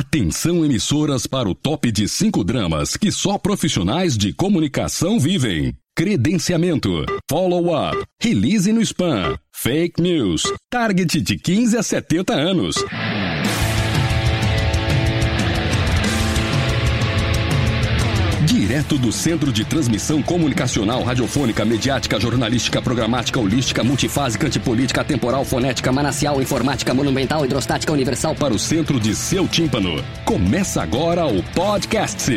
[0.00, 5.74] Atenção emissoras para o top de cinco dramas que só profissionais de comunicação vivem.
[5.94, 12.76] Credenciamento, follow-up, release no spam, fake news, target de 15 a 70 anos.
[18.70, 25.90] Direto do Centro de Transmissão Comunicacional, Radiofônica, Mediática, Jornalística, Programática, Holística, Multifásica, Antipolítica, Temporal, Fonética,
[25.90, 29.96] Manacial, Informática, Monumental, Hidrostática, Universal para o centro de seu tímpano.
[30.24, 32.32] Começa agora o podcast.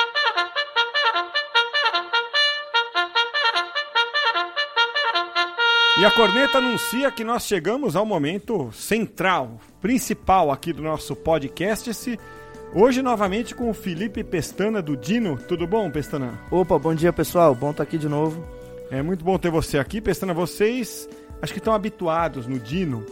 [5.99, 11.89] E a corneta anuncia que nós chegamos ao momento central, principal aqui do nosso podcast.
[11.89, 12.21] Esse,
[12.75, 15.39] hoje, novamente, com o Felipe Pestana do Dino.
[15.39, 16.39] Tudo bom, Pestana?
[16.51, 18.47] Opa, bom dia pessoal, bom estar aqui de novo.
[18.91, 20.35] É muito bom ter você aqui, Pestana.
[20.35, 21.09] Vocês
[21.41, 23.03] acho que estão habituados no Dino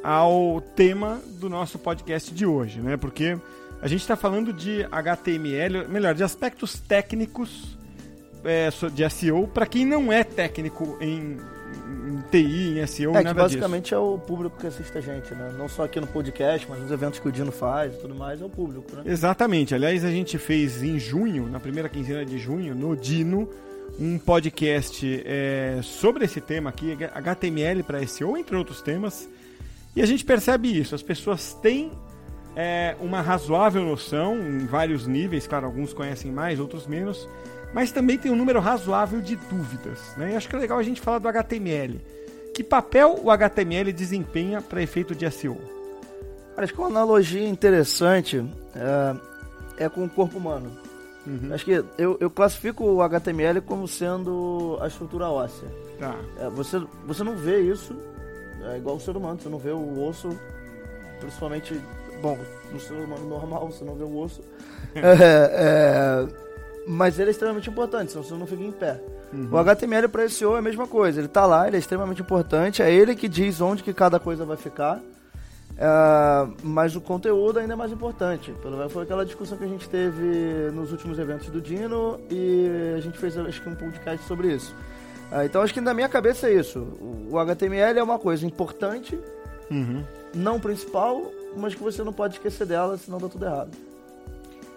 [0.00, 2.96] ao tema do nosso podcast de hoje, né?
[2.96, 3.36] Porque
[3.82, 7.76] a gente está falando de HTML, melhor, de aspectos técnicos
[8.44, 11.36] é, de SEO para quem não é técnico em
[11.90, 13.94] em TI, em SEO, é, nada que basicamente disso.
[13.94, 15.52] é o público que assiste a gente, né?
[15.58, 18.40] Não só aqui no podcast, mas nos eventos que o Dino faz e tudo mais,
[18.40, 19.02] é o público, né?
[19.04, 19.74] Exatamente.
[19.74, 23.48] Aliás, a gente fez em junho, na primeira quinzena de junho, no Dino,
[23.98, 29.28] um podcast é, sobre esse tema aqui, HTML para SEO, entre outros temas.
[29.94, 31.90] E a gente percebe isso, as pessoas têm
[32.54, 37.28] é, uma razoável noção em vários níveis, claro, alguns conhecem mais, outros menos,
[37.72, 39.98] mas também tem um número razoável de dúvidas.
[40.16, 40.32] Né?
[40.32, 42.00] E acho que é legal a gente falar do HTML.
[42.54, 45.58] Que papel o HTML desempenha para efeito de SEO?
[46.56, 48.44] Acho que uma analogia interessante
[48.74, 50.70] é, é com o corpo humano.
[51.26, 51.54] Uhum.
[51.54, 55.68] Acho que eu, eu, classifico o HTML como sendo a estrutura óssea.
[55.98, 56.16] Tá.
[56.38, 57.94] É, você, você não vê isso,
[58.72, 60.28] é igual o ser humano, você não vê o osso,
[61.20, 61.80] principalmente,
[62.20, 62.38] bom,
[62.72, 64.42] no ser humano normal, você não vê o osso.
[64.96, 66.49] é, é
[66.86, 69.00] mas ele é extremamente importante, senão você não fica em pé.
[69.32, 69.48] Uhum.
[69.52, 71.20] O HTML para SEO é a mesma coisa.
[71.20, 72.82] Ele está lá, ele é extremamente importante.
[72.82, 75.00] É ele que diz onde que cada coisa vai ficar.
[75.80, 78.52] Uh, mas o conteúdo ainda é mais importante.
[78.60, 82.94] Pelo menos foi aquela discussão que a gente teve nos últimos eventos do Dino e
[82.96, 84.74] a gente fez acho que um podcast sobre isso.
[85.32, 86.86] Uh, então acho que na minha cabeça é isso.
[87.30, 89.18] O HTML é uma coisa importante,
[89.70, 90.04] uhum.
[90.34, 93.89] não principal, mas que você não pode esquecer dela, senão dá tudo errado.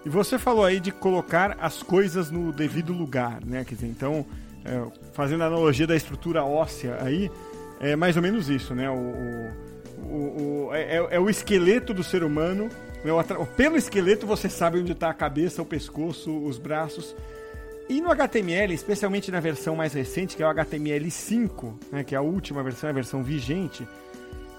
[0.05, 3.63] E você falou aí de colocar as coisas no devido lugar, né?
[3.63, 4.25] Quer dizer, então,
[4.65, 4.81] é,
[5.13, 7.31] fazendo a analogia da estrutura óssea aí,
[7.79, 8.89] é mais ou menos isso, né?
[8.89, 9.51] O,
[10.03, 12.69] o, o é, é, é, o esqueleto do ser humano.
[13.03, 13.11] Né?
[13.55, 17.15] Pelo esqueleto você sabe onde está a cabeça, o pescoço, os braços.
[17.89, 22.17] E no HTML, especialmente na versão mais recente, que é o HTML5, né, que é
[22.17, 23.85] a última versão, a versão vigente,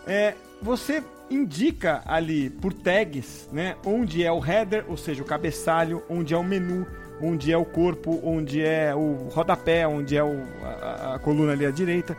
[0.07, 6.03] é, você indica ali por tags, né, onde é o header, ou seja, o cabeçalho,
[6.09, 6.87] onde é o menu,
[7.21, 11.67] onde é o corpo, onde é o rodapé, onde é o, a, a coluna ali
[11.67, 12.17] à direita.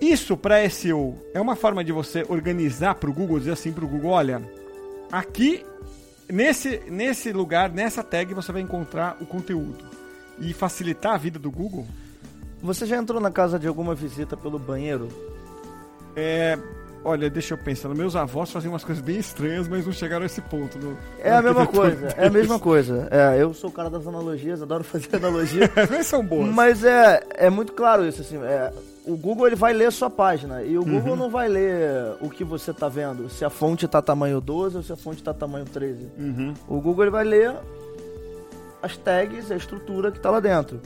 [0.00, 3.84] Isso para SEO é uma forma de você organizar para o Google, dizer assim para
[3.84, 4.42] o Google, olha,
[5.10, 5.64] aqui
[6.28, 9.84] nesse, nesse lugar, nessa tag você vai encontrar o conteúdo
[10.40, 11.86] e facilitar a vida do Google.
[12.60, 15.08] Você já entrou na casa de alguma visita pelo banheiro?
[16.16, 16.58] É,
[17.04, 17.88] Olha, deixa eu pensar.
[17.88, 20.78] Meus avós faziam umas coisas bem estranhas, mas não chegaram a esse ponto.
[20.78, 21.96] No, é a mesma coisa.
[21.96, 22.14] Deles.
[22.16, 23.08] É a mesma coisa.
[23.10, 25.70] É, eu sou o cara das analogias, adoro fazer analogia.
[25.90, 26.48] mas são boas.
[26.48, 28.22] Mas é, é muito claro isso.
[28.22, 28.72] Assim, é,
[29.04, 30.92] o Google ele vai ler sua página e o uhum.
[30.92, 34.76] Google não vai ler o que você está vendo, se a fonte está tamanho 12
[34.76, 36.08] ou se a fonte está tamanho 13.
[36.16, 36.54] Uhum.
[36.68, 37.56] O Google ele vai ler
[38.80, 40.80] as tags, a estrutura que está lá dentro.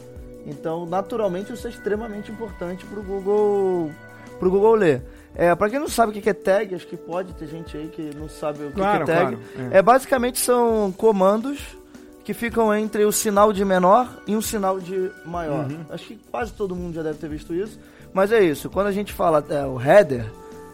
[0.47, 3.91] Então, naturalmente, isso é extremamente importante para o Google,
[4.39, 5.03] pro Google ler.
[5.39, 7.89] É, pra quem não sabe o que é tag, acho que pode ter gente aí
[7.89, 9.37] que não sabe o que, claro, que é tag.
[9.37, 9.79] Claro, é.
[9.79, 9.83] é.
[9.83, 11.77] basicamente são comandos
[12.25, 15.71] que ficam entre o sinal de menor e um sinal de maior.
[15.71, 15.85] Uhum.
[15.91, 17.79] Acho que quase todo mundo já deve ter visto isso.
[18.15, 20.25] Mas é isso, quando a gente fala é, o header,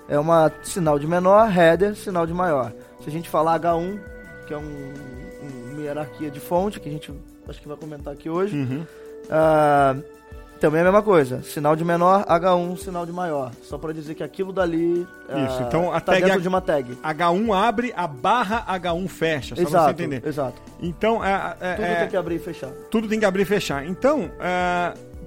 [0.09, 2.73] é uma sinal de menor, header, sinal de maior.
[3.03, 3.99] Se a gente falar H1,
[4.47, 4.93] que é um,
[5.73, 7.13] uma hierarquia de fonte, que a gente
[7.49, 8.57] acho que vai comentar aqui hoje.
[8.57, 8.87] Uhum.
[9.25, 10.05] Uh,
[10.63, 11.43] também é a mesma coisa.
[11.43, 13.51] Sinal de menor, H1, sinal de maior.
[13.65, 16.61] Só para dizer que aquilo dali Isso, uh, então a tá tag dentro de uma
[16.61, 16.95] tag.
[17.03, 20.25] H1 abre, a barra H1 fecha, só exato, você entender.
[20.25, 20.63] Exato.
[20.81, 22.71] Então, é, é, tudo é, tem que abrir e fechar.
[22.91, 23.85] Tudo tem que abrir e fechar.
[23.85, 24.31] Então,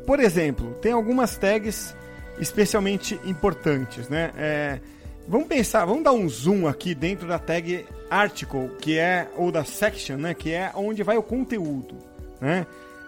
[0.06, 1.94] por exemplo, tem algumas tags
[2.40, 4.32] especialmente importantes, né?
[4.38, 4.80] É,
[5.28, 9.66] vamos pensar, vamos dar um zoom aqui dentro da tag article, que é ou da
[9.66, 11.96] section, né, que é onde vai o conteúdo,
[12.40, 12.66] né?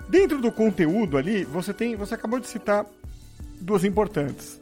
[0.08, 2.86] Dentro do conteúdo ali, você tem, você acabou de citar
[3.60, 4.60] duas importantes.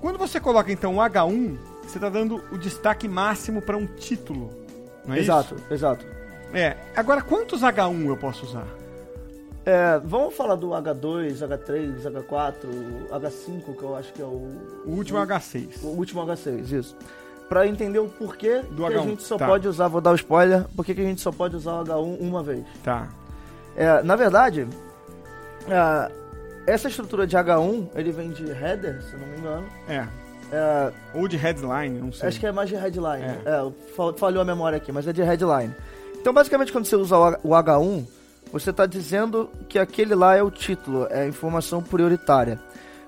[0.00, 4.50] Quando você coloca então o H1, você está dando o destaque máximo para um título,
[5.06, 5.72] não é exato, isso?
[5.72, 6.06] Exato,
[6.52, 6.76] É.
[6.94, 8.66] Agora, quantos H1 eu posso usar?
[9.64, 14.52] É, vamos falar do H2, H3, H4, H5, que eu acho que é o.
[14.84, 15.82] O último o, H6.
[15.82, 16.96] O último H6, isso.
[17.48, 18.98] Para entender o porquê do que H1.
[18.98, 19.46] a gente só tá.
[19.46, 21.84] pode usar, vou dar o um spoiler, por que a gente só pode usar o
[21.84, 22.64] H1 uma vez.
[22.84, 23.08] Tá.
[23.76, 24.66] É, na verdade,
[25.68, 26.12] é,
[26.66, 29.66] essa estrutura de H1, ele vem de header, se não me engano.
[29.88, 30.06] É.
[30.50, 32.28] é Ou de headline, não sei.
[32.28, 33.22] Acho que é mais de headline.
[33.24, 33.42] É.
[33.44, 35.74] é falhou a memória aqui, mas é de headline.
[36.18, 38.04] Então, basicamente, quando você usa o H1,
[38.52, 42.58] você está dizendo que aquele lá é o título, é a informação prioritária.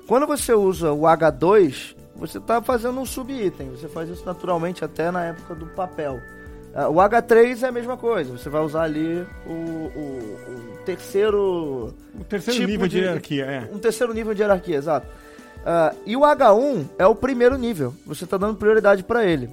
[0.07, 3.71] Quando você usa o H2, você está fazendo um subitem.
[3.71, 6.21] Você faz isso naturalmente até na época do papel.
[6.79, 9.99] Ah, o H3 é a mesma coisa, você vai usar ali o, o,
[10.47, 11.93] o terceiro.
[12.15, 13.69] O terceiro tipo nível de, de, hierarquia, é.
[13.73, 15.09] Um terceiro nível de hierarquia, exato.
[15.59, 19.51] Uh, e o H1 é o primeiro nível, você está dando prioridade para ele.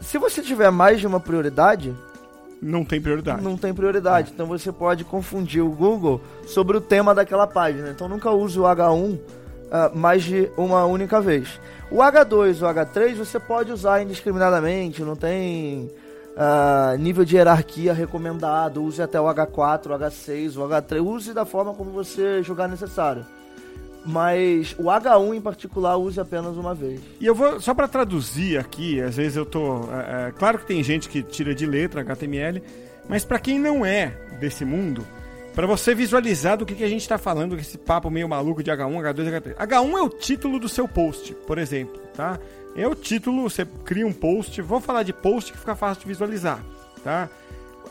[0.00, 1.94] Se você tiver mais de uma prioridade.
[2.62, 3.42] Não tem prioridade.
[3.42, 4.30] Não tem prioridade.
[4.30, 4.32] É.
[4.32, 7.90] Então você pode confundir o Google sobre o tema daquela página.
[7.90, 9.20] Então nunca use o H1 uh,
[9.70, 11.60] ah, mais de uma única vez.
[11.90, 15.90] O H2 e o H3 você pode usar indiscriminadamente, não tem
[16.30, 21.44] Uh, nível de hierarquia recomendado, use até o H4, o H6, o H3, use da
[21.44, 23.26] forma como você julgar necessário.
[24.06, 27.00] Mas o H1 em particular use apenas uma vez.
[27.20, 29.82] E eu vou, só para traduzir aqui, às vezes eu tô.
[29.92, 32.62] É, é, claro que tem gente que tira de letra HTML,
[33.08, 35.06] mas para quem não é desse mundo,
[35.54, 38.70] para você visualizar do que, que a gente está falando, esse papo meio maluco de
[38.70, 39.54] H1, H2, H3.
[39.56, 42.38] H1 é o título do seu post, por exemplo, tá?
[42.76, 46.08] É o título, você cria um post, vou falar de post que fica fácil de
[46.08, 46.62] visualizar,
[47.02, 47.28] tá?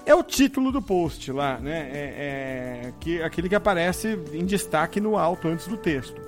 [0.05, 1.89] É o título do post lá, né?
[1.91, 6.19] É, é, que, aquele que aparece em destaque no alto antes do texto.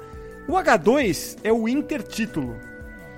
[0.48, 2.56] O H2 é o intertítulo,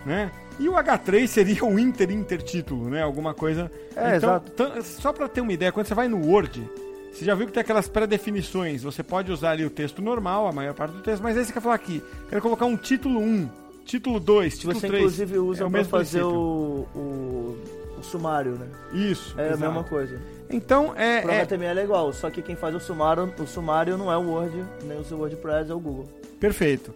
[0.06, 0.32] né?
[0.60, 3.02] E o H3 seria o inter intertítulo, né?
[3.02, 3.72] Alguma coisa.
[3.96, 4.84] É, então, exato.
[4.84, 6.64] Só para ter uma ideia, quando você vai no Word,
[7.12, 8.84] você já viu que tem aquelas pré-definições.
[8.84, 11.52] Você pode usar ali o texto normal, a maior parte do texto, mas aí você
[11.52, 14.92] quer falar aqui, quero colocar um título 1 Título 2, título 3.
[14.92, 17.58] Você inclusive usa é para fazer o, o,
[17.98, 18.68] o, sumário, né?
[18.94, 19.40] Isso.
[19.40, 19.64] É exato.
[19.64, 20.22] a mesma coisa.
[20.50, 21.22] Então é.
[21.22, 21.42] Pro é...
[21.42, 24.64] HTML é igual, só que quem faz o sumário, o sumário não é o Word,
[24.84, 26.08] nem o seu WordPress, é o Google.
[26.40, 26.94] Perfeito.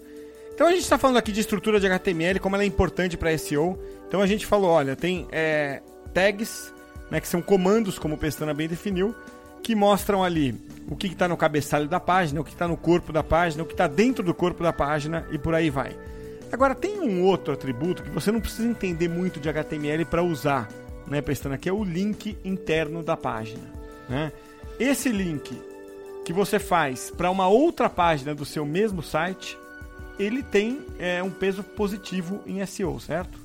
[0.54, 3.38] Então a gente está falando aqui de estrutura de HTML, como ela é importante para
[3.38, 3.78] SEO.
[4.08, 5.82] Então a gente falou, olha, tem é,
[6.14, 6.74] tags,
[7.12, 9.14] né, que são comandos, como o Pestana bem definiu,
[9.62, 10.56] que mostram ali
[10.90, 13.66] o que está no cabeçalho da página, o que está no corpo da página, o
[13.66, 15.96] que está dentro do corpo da página e por aí vai.
[16.52, 20.70] Agora, tem um outro atributo que você não precisa entender muito de HTML para usar,
[21.06, 23.64] né, Pestana, que é o link interno da página.
[24.08, 24.32] Né?
[24.80, 25.60] Esse link
[26.24, 29.58] que você faz para uma outra página do seu mesmo site,
[30.20, 33.40] ele tem é, um peso positivo em SEO, certo?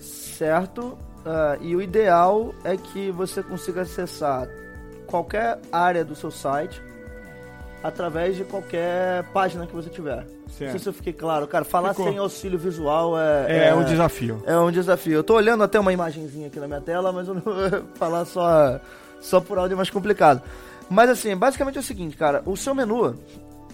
[0.00, 0.98] Certo.
[1.20, 4.48] Uh, e o ideal é que você consiga acessar
[5.06, 6.80] qualquer área do seu site
[7.82, 10.26] através de qualquer página que você tiver.
[10.50, 10.72] Certo.
[10.72, 11.46] Não sei se eu fiquei claro.
[11.46, 12.06] Cara, falar Ficou.
[12.06, 13.68] sem auxílio visual é, é...
[13.68, 14.42] É um desafio.
[14.46, 15.14] É um desafio.
[15.14, 17.42] Eu tô olhando até uma imagenzinha aqui na minha tela, mas eu não
[17.94, 18.80] falar só,
[19.20, 20.42] só por áudio é mais complicado.
[20.88, 22.42] Mas assim, basicamente é o seguinte, cara.
[22.44, 23.14] O seu menu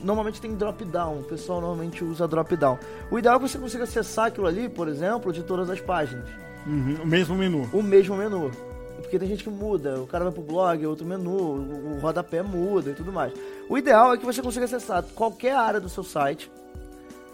[0.02, 1.20] normalmente tem drop-down.
[1.20, 2.78] O pessoal normalmente usa drop-down.
[3.10, 6.28] O ideal é que você consiga acessar aquilo ali, por exemplo, de todas as páginas.
[6.66, 7.68] Uhum, o mesmo menu.
[7.72, 8.50] O mesmo menu.
[8.96, 12.42] Porque tem gente que muda, o cara vai pro blog, é outro menu, o rodapé
[12.42, 13.32] muda e tudo mais.
[13.68, 16.50] O ideal é que você consiga acessar qualquer área do seu site,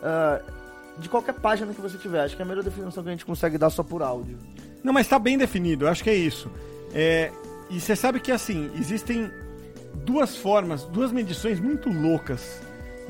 [0.03, 0.43] uh,
[0.99, 2.21] de qualquer página que você tiver.
[2.21, 4.39] Acho que é a melhor definição que a gente consegue dar só por áudio.
[4.83, 6.51] Não, mas está bem definido, acho que é isso.
[6.93, 7.31] É,
[7.71, 9.31] e você sabe que assim, existem
[10.05, 12.61] duas formas, duas medições muito loucas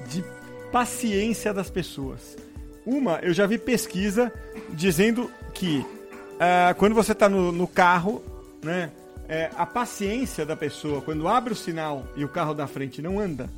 [0.09, 0.25] de
[0.71, 2.37] paciência das pessoas.
[2.85, 4.33] Uma, eu já vi pesquisa
[4.71, 8.23] dizendo que uh, quando você está no, no, carro,
[8.63, 8.91] né,
[9.29, 13.21] é, a paciência da pessoa quando abre o sinal e o carro da frente não
[13.21, 13.49] anda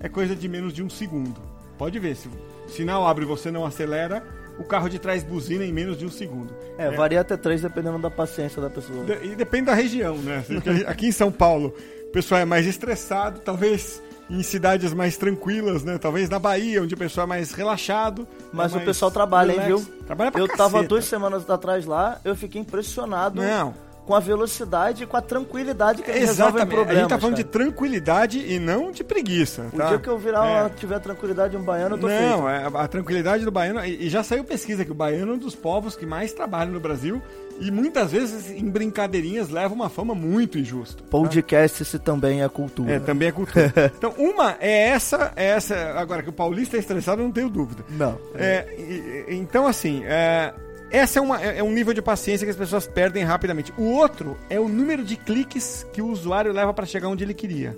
[0.00, 1.53] é coisa de menos de um segundo.
[1.78, 4.22] Pode ver, se o sinal abre e você não acelera,
[4.58, 6.54] o carro de trás buzina em menos de um segundo.
[6.78, 6.90] É, é.
[6.90, 9.04] varia até três dependendo da paciência da pessoa.
[9.04, 10.44] De, e depende da região, né?
[10.86, 11.74] Aqui em São Paulo,
[12.12, 14.00] pessoal é mais estressado, talvez
[14.30, 15.98] em cidades mais tranquilas, né?
[15.98, 18.26] Talvez na Bahia, onde o pessoal é mais relaxado.
[18.52, 19.68] Mas é o mais pessoal trabalha, relax.
[19.70, 20.04] hein, viu?
[20.06, 20.70] Trabalha pra Eu caceta.
[20.70, 23.74] tava duas semanas atrás lá, eu fiquei impressionado Não.
[24.06, 26.74] Com a velocidade e com a tranquilidade que eles resolvem Exatamente.
[26.74, 26.96] problemas.
[26.96, 27.64] a gente tá falando de cara.
[27.64, 29.66] tranquilidade e não de preguiça.
[29.72, 29.88] O tá?
[29.88, 30.68] dia que eu virar É.
[30.70, 32.48] tiver tranquilidade em um baiano, eu tô Não, feito.
[32.48, 33.84] é, a tranquilidade do baiano.
[33.84, 36.80] E já saiu pesquisa que o baiano é um dos povos que mais trabalham no
[36.80, 37.22] Brasil.
[37.60, 41.02] E muitas vezes, em brincadeirinhas, leva uma fama muito injusta.
[41.02, 41.08] tá?
[41.08, 42.92] Podcast se também é cultura.
[42.94, 43.72] É, também é cultura.
[43.96, 45.74] então, uma é essa, é essa.
[45.96, 47.84] Agora, que o paulista é estressado, eu não tenho dúvida.
[47.90, 48.18] Não.
[48.34, 50.52] É, e- e- então, assim, é,
[50.90, 53.72] essa é, uma, é é um nível de paciência que as pessoas perdem rapidamente.
[53.76, 57.34] O outro é o número de cliques que o usuário leva para chegar onde ele
[57.34, 57.76] queria.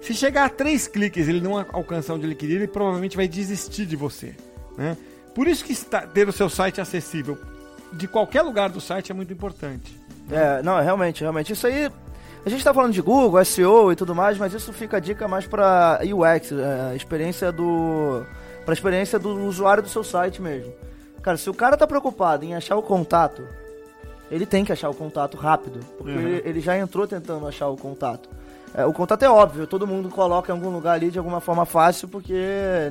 [0.00, 3.86] Se chegar a três cliques ele não alcançar onde ele queria, ele provavelmente vai desistir
[3.86, 4.34] de você.
[4.76, 4.96] Né?
[5.34, 7.38] Por isso que está- ter o seu site acessível
[7.92, 9.96] de qualquer lugar do site é muito importante.
[10.30, 11.52] É, não, realmente, realmente.
[11.52, 11.90] Isso aí.
[12.44, 15.46] A gente tá falando de Google, SEO e tudo mais, mas isso fica dica mais
[15.46, 18.24] pra UX, é, a experiência do.
[18.64, 20.72] pra experiência do usuário do seu site mesmo.
[21.22, 23.42] Cara, se o cara tá preocupado em achar o contato,
[24.30, 25.80] ele tem que achar o contato rápido.
[25.96, 26.20] Porque Uhum.
[26.20, 28.28] ele, ele já entrou tentando achar o contato.
[28.74, 31.66] É, o contato é óbvio, todo mundo coloca em algum lugar ali de alguma forma
[31.66, 32.34] fácil, porque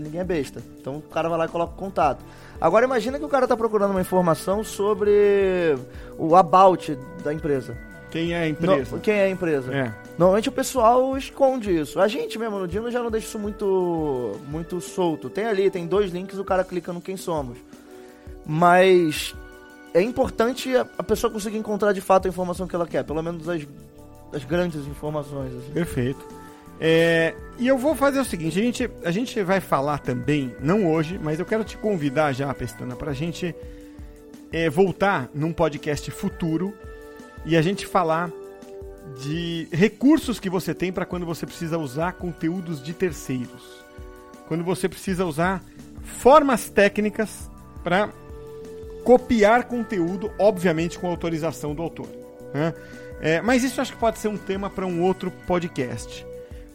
[0.01, 0.61] ninguém é besta.
[0.79, 2.23] Então o cara vai lá e coloca o contato.
[2.59, 5.75] Agora imagina que o cara tá procurando uma informação sobre
[6.19, 7.75] o about da empresa.
[8.11, 8.95] Quem é a empresa?
[8.95, 9.73] No- quem é a empresa?
[9.73, 9.91] É.
[10.19, 11.99] Normalmente o pessoal esconde isso.
[11.99, 15.29] A gente mesmo no Dino já não deixa isso muito, muito solto.
[15.31, 17.57] Tem ali, tem dois links, o cara clica no quem somos.
[18.45, 19.35] Mas
[19.93, 23.21] é importante a, a pessoa conseguir encontrar de fato a informação que ela quer, pelo
[23.21, 23.67] menos as,
[24.33, 25.53] as grandes informações.
[25.55, 25.71] assim.
[25.71, 26.25] Perfeito.
[26.79, 30.91] É, e eu vou fazer o seguinte, a gente, a gente vai falar também, não
[30.91, 33.55] hoje, mas eu quero te convidar já, Pestana, pra gente
[34.51, 36.73] é, voltar num podcast futuro
[37.45, 38.31] e a gente falar
[39.21, 43.85] de recursos que você tem para quando você precisa usar conteúdos de terceiros.
[44.47, 45.63] Quando você precisa usar
[46.03, 47.49] formas técnicas
[47.83, 48.09] para
[49.03, 52.07] copiar conteúdo, obviamente com autorização do autor.
[52.53, 52.73] né?
[53.21, 56.25] É, mas isso acho que pode ser um tema para um outro podcast.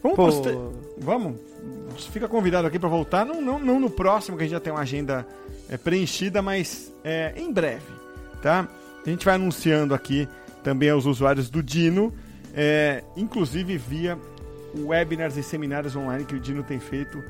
[0.01, 0.57] Vamos, te-
[0.97, 1.35] vamos.
[2.11, 4.71] Fica convidado aqui para voltar, não, não, não no próximo, que a gente já tem
[4.71, 5.27] uma agenda
[5.69, 7.91] é, preenchida, mas é, em breve,
[8.41, 8.67] tá?
[9.05, 10.27] A gente vai anunciando aqui
[10.63, 12.13] também aos usuários do Dino,
[12.53, 14.17] é, inclusive via
[14.75, 17.21] webinars e seminários online que o Dino tem feito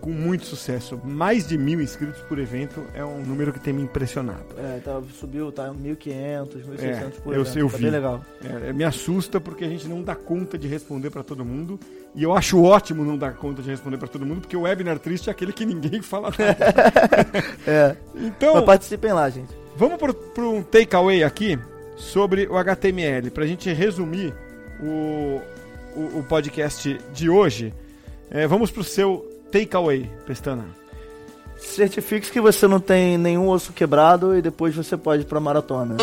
[0.00, 0.98] com muito sucesso.
[1.04, 4.44] Mais de mil inscritos por evento é um número que tem me impressionado.
[4.58, 7.58] É, tá, subiu, tá 1.500, 1.600 É, por eu- evento.
[7.58, 7.82] eu tá vi.
[7.82, 8.24] bem legal.
[8.66, 11.78] É, me assusta porque a gente não dá conta de responder para todo mundo.
[12.14, 14.98] E eu acho ótimo não dar conta de responder para todo mundo, porque o webinar
[14.98, 16.56] triste é aquele que ninguém fala nada.
[17.66, 19.52] É, Então, mas participem lá, gente.
[19.76, 21.58] vamos para um takeaway aqui
[21.96, 24.34] sobre o HTML, para a gente resumir
[24.82, 25.40] o,
[25.94, 27.72] o, o podcast de hoje.
[28.30, 30.64] É, vamos para o seu takeaway, Pestana.
[31.58, 35.96] Certifique-se que você não tem nenhum osso quebrado e depois você pode ir pra maratona.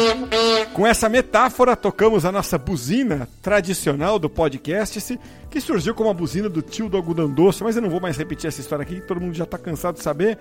[0.72, 6.48] Com essa metáfora, tocamos a nossa buzina tradicional do podcast, que surgiu como a buzina
[6.48, 9.20] do tio do algodão doce, mas eu não vou mais repetir essa história aqui, todo
[9.20, 10.38] mundo já está cansado de saber.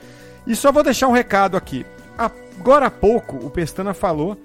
[0.47, 1.87] E só vou deixar um recado aqui.
[2.19, 4.37] Agora há pouco, o Pestana falou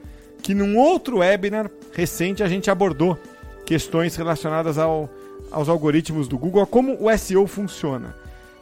[0.42, 3.18] que num outro webinar recente a gente abordou
[3.66, 5.10] questões relacionadas ao-
[5.52, 8.16] aos algoritmos do Google, a como o SEO funciona.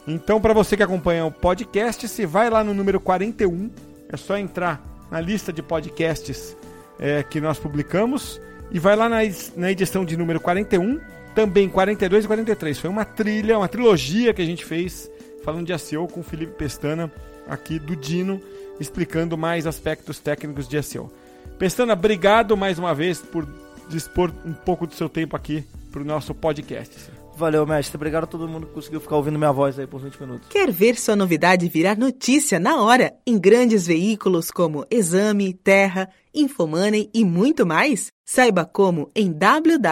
[0.06, 3.70] Então, para você que acompanha o podcast, se vai lá no número 41,
[4.08, 6.56] é só entrar na lista de podcasts
[6.98, 8.40] é, que nós publicamos
[8.70, 9.18] e vai lá na,
[9.56, 11.00] na edição de número 41,
[11.34, 12.78] também 42 e 43.
[12.78, 15.10] Foi uma trilha, uma trilogia que a gente fez
[15.44, 17.10] falando de SEO com o Felipe Pestana
[17.48, 18.40] aqui do Dino,
[18.78, 21.10] explicando mais aspectos técnicos de SEO.
[21.58, 23.46] Pestana, obrigado mais uma vez por
[23.88, 27.19] dispor um pouco do seu tempo aqui para o nosso podcast.
[27.40, 27.96] Valeu, mestre.
[27.96, 30.48] Obrigado a todo mundo que conseguiu ficar ouvindo minha voz aí por 20 minutos.
[30.50, 37.08] Quer ver sua novidade virar notícia na hora em grandes veículos como Exame, Terra, Infomoney
[37.14, 38.08] e muito mais?
[38.26, 39.90] Saiba como em www.dino.com.br.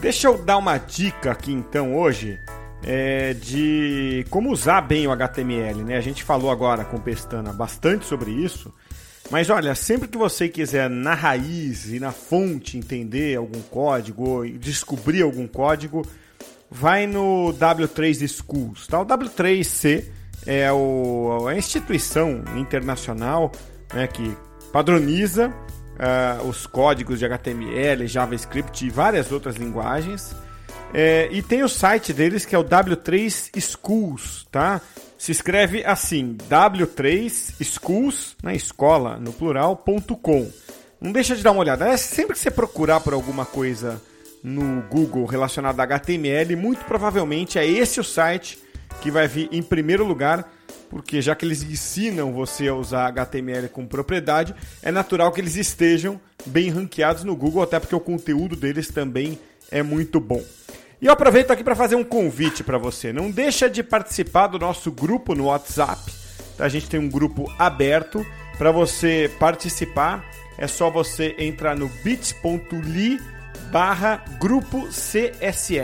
[0.00, 2.36] Deixa eu dar uma dica aqui então hoje
[2.84, 5.96] é, de como usar bem o HTML, né?
[5.96, 8.74] A gente falou agora com o Pestana bastante sobre isso,
[9.30, 15.22] mas olha, sempre que você quiser na raiz e na fonte entender algum código descobrir
[15.22, 16.06] algum código,
[16.70, 19.00] vai no W3 Schools, tá?
[19.00, 20.04] O W3C
[20.46, 23.50] é o, a instituição internacional
[23.92, 24.36] né, que
[24.72, 25.52] padroniza
[25.98, 30.34] ah, os códigos de HTML, JavaScript e várias outras linguagens.
[30.94, 34.80] É, e tem o site deles que é o W3 Schools, tá?
[35.18, 40.50] Se escreve assim, W3 Schools, na escola, no plural, ponto .com.
[41.00, 41.88] não deixa de dar uma olhada.
[41.88, 44.00] É, sempre que você procurar por alguma coisa
[44.42, 48.58] no Google relacionada a HTML, muito provavelmente é esse o site
[49.00, 50.50] que vai vir em primeiro lugar,
[50.88, 55.56] porque já que eles ensinam você a usar HTML com propriedade, é natural que eles
[55.56, 59.38] estejam bem ranqueados no Google, até porque o conteúdo deles também
[59.70, 60.42] é muito bom.
[61.00, 63.12] E eu aproveito aqui para fazer um convite para você.
[63.12, 66.00] Não deixa de participar do nosso grupo no WhatsApp.
[66.58, 68.24] A gente tem um grupo aberto
[68.56, 70.24] para você participar.
[70.56, 73.20] É só você entrar no bit.ly
[73.70, 75.78] barra grupo CSE.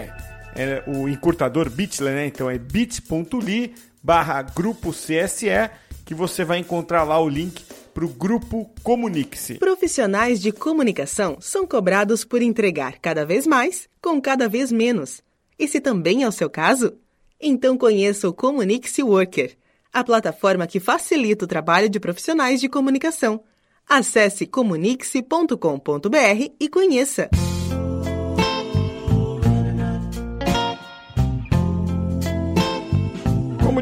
[0.54, 2.26] É o encurtador Bitly, né?
[2.26, 5.70] Então é bit.ly barra grupo CSE
[6.06, 9.54] que você vai encontrar lá o link para o grupo Comunique-se.
[9.54, 15.22] Profissionais de comunicação são cobrados por entregar cada vez mais com cada vez menos.
[15.58, 16.94] E se também é o seu caso?
[17.40, 19.56] Então conheça o Comunique-se Worker,
[19.92, 23.42] a plataforma que facilita o trabalho de profissionais de comunicação.
[23.88, 27.28] Acesse comunique-se.com.br e conheça.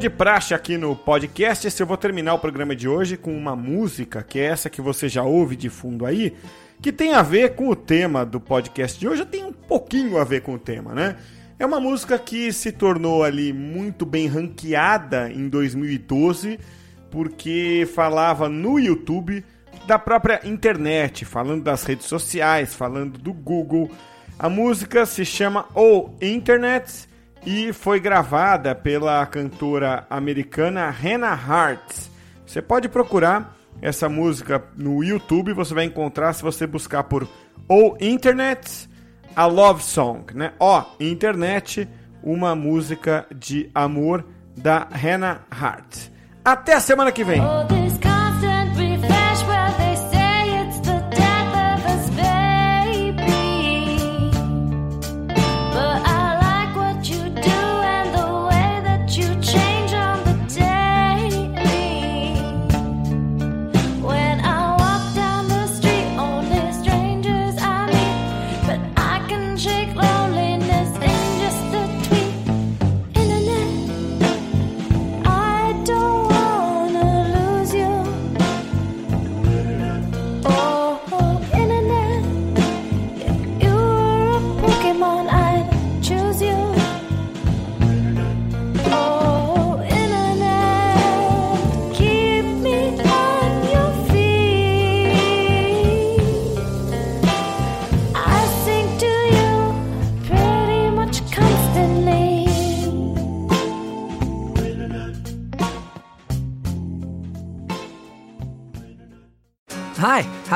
[0.01, 4.23] De praxe aqui no podcast, eu vou terminar o programa de hoje com uma música,
[4.23, 6.35] que é essa que você já ouve de fundo aí,
[6.81, 10.25] que tem a ver com o tema do podcast de hoje, tem um pouquinho a
[10.25, 11.17] ver com o tema, né?
[11.59, 16.59] É uma música que se tornou ali muito bem ranqueada em 2012,
[17.11, 19.45] porque falava no YouTube
[19.87, 23.91] da própria internet, falando das redes sociais, falando do Google.
[24.39, 27.10] A música se chama O Internet
[27.45, 32.09] e foi gravada pela cantora americana Hannah Hart.
[32.47, 37.27] Você pode procurar essa música no YouTube, você vai encontrar se você buscar por
[37.69, 38.89] O Internet,
[39.35, 40.53] a Love Song, né?
[40.59, 41.89] Ó, Internet,
[42.23, 44.25] uma música de amor
[44.57, 46.09] da Hannah Hart.
[46.45, 47.41] Até a semana que vem.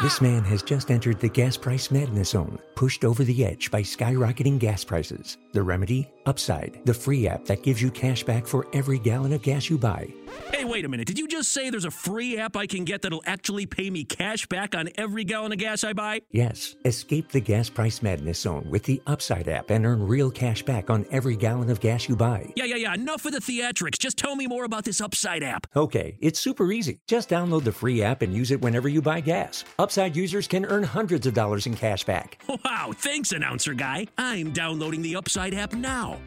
[0.00, 3.82] This man has just entered the gas price madness zone, pushed over the edge by
[3.82, 5.38] skyrocketing gas prices.
[5.52, 6.08] The remedy?
[6.28, 9.78] Upside, the free app that gives you cash back for every gallon of gas you
[9.78, 10.12] buy.
[10.52, 11.06] Hey, wait a minute.
[11.06, 14.04] Did you just say there's a free app I can get that'll actually pay me
[14.04, 16.20] cash back on every gallon of gas I buy?
[16.30, 16.76] Yes.
[16.84, 20.90] Escape the gas price madness zone with the Upside app and earn real cash back
[20.90, 22.52] on every gallon of gas you buy.
[22.56, 22.94] Yeah, yeah, yeah.
[22.94, 23.98] Enough of the theatrics.
[23.98, 25.66] Just tell me more about this Upside app.
[25.74, 27.00] Okay, it's super easy.
[27.06, 29.64] Just download the free app and use it whenever you buy gas.
[29.78, 32.42] Upside users can earn hundreds of dollars in cash back.
[32.64, 34.08] Wow, thanks, announcer guy.
[34.18, 35.72] I'm downloading the Upside app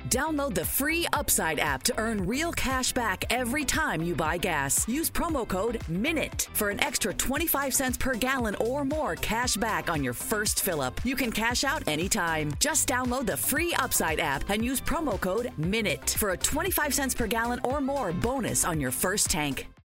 [0.10, 4.88] Download the free Upside app to earn real cash back every time you buy gas.
[4.88, 9.90] Use promo code MINUTE for an extra 25 cents per gallon or more cash back
[9.90, 11.00] on your first fill up.
[11.06, 12.54] You can cash out anytime.
[12.60, 17.16] Just download the free Upside app and use promo code MINUTE for a 25 cents
[17.16, 19.72] per gallon or more bonus on your first tank.